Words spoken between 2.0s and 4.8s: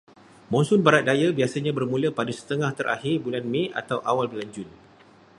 pada setengah terakhir bulan Mei atau awal bulan Jun.